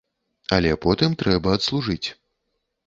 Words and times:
Але 0.57 0.71
потым 0.85 1.11
трэба 1.21 1.49
адслужыць. 1.59 2.07